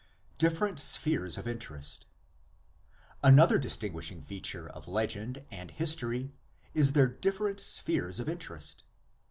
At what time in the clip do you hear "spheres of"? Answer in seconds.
0.79-1.47, 7.59-8.27